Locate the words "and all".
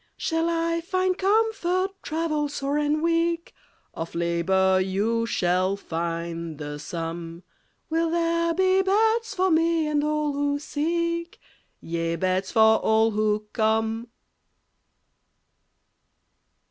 9.87-10.33